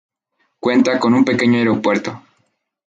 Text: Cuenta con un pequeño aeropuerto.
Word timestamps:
Cuenta 0.59 0.97
con 0.99 1.13
un 1.13 1.23
pequeño 1.23 1.59
aeropuerto. 1.59 2.23